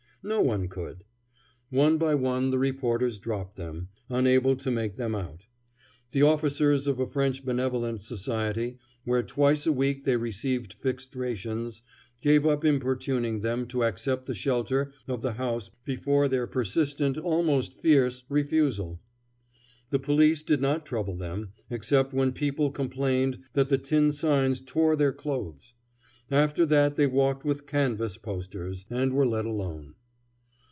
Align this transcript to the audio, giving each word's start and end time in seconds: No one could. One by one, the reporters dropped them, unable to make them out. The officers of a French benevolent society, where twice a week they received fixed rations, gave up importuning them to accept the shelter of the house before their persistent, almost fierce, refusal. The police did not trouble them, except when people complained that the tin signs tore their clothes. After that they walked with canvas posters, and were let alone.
No 0.23 0.39
one 0.39 0.67
could. 0.67 1.03
One 1.71 1.97
by 1.97 2.13
one, 2.13 2.51
the 2.51 2.59
reporters 2.59 3.17
dropped 3.17 3.55
them, 3.55 3.89
unable 4.07 4.55
to 4.57 4.69
make 4.69 4.93
them 4.93 5.15
out. 5.15 5.47
The 6.11 6.21
officers 6.21 6.85
of 6.85 6.99
a 6.99 7.07
French 7.07 7.43
benevolent 7.43 8.03
society, 8.03 8.77
where 9.03 9.23
twice 9.23 9.65
a 9.65 9.71
week 9.71 10.05
they 10.05 10.17
received 10.17 10.73
fixed 10.73 11.15
rations, 11.15 11.81
gave 12.21 12.45
up 12.45 12.63
importuning 12.63 13.39
them 13.39 13.65
to 13.69 13.83
accept 13.83 14.27
the 14.27 14.35
shelter 14.35 14.93
of 15.07 15.23
the 15.23 15.31
house 15.31 15.71
before 15.85 16.27
their 16.27 16.45
persistent, 16.45 17.17
almost 17.17 17.73
fierce, 17.73 18.23
refusal. 18.29 19.01
The 19.89 19.97
police 19.97 20.43
did 20.43 20.61
not 20.61 20.85
trouble 20.85 21.15
them, 21.15 21.53
except 21.71 22.13
when 22.13 22.31
people 22.31 22.69
complained 22.69 23.39
that 23.53 23.69
the 23.69 23.79
tin 23.79 24.11
signs 24.11 24.61
tore 24.61 24.95
their 24.95 25.13
clothes. 25.13 25.73
After 26.29 26.63
that 26.67 26.95
they 26.95 27.07
walked 27.07 27.43
with 27.43 27.65
canvas 27.65 28.19
posters, 28.19 28.85
and 28.87 29.13
were 29.13 29.25
let 29.25 29.45
alone. 29.45 29.95